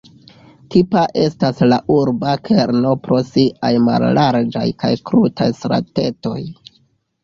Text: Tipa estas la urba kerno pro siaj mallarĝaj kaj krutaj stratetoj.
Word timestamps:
Tipa 0.75 1.03
estas 1.23 1.61
la 1.73 1.79
urba 1.97 2.33
kerno 2.51 2.95
pro 3.05 3.21
siaj 3.31 3.73
mallarĝaj 3.91 4.67
kaj 4.85 4.95
krutaj 5.09 5.53
stratetoj. 5.63 6.39